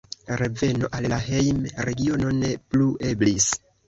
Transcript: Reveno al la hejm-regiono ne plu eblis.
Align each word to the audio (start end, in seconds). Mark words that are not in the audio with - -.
Reveno 0.39 0.87
al 0.99 1.05
la 1.11 1.19
hejm-regiono 1.25 2.31
ne 2.39 2.49
plu 2.73 2.89
eblis. 3.11 3.49